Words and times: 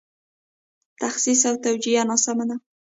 تخصیص 1.01 1.41
او 1.49 1.55
توجیه 1.65 2.01
ناسمه 2.09 2.45
ده. 2.49 2.55